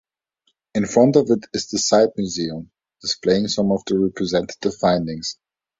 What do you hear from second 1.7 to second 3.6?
site museum, displaying